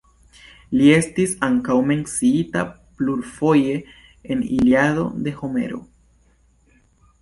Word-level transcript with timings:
Li 0.79 0.87
estis 0.93 1.35
ankaŭ 1.47 1.75
menciita 1.91 2.65
plurfoje 2.79 3.79
en 4.33 4.45
"Iliado", 4.59 5.09
de 5.27 5.39
Homero. 5.41 5.89